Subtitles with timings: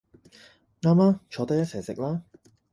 [0.81, 2.23] 啱吖，坐低一齊食啦